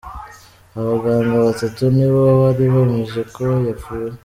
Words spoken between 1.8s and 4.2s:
nibo bari bemeje ko yapfuye.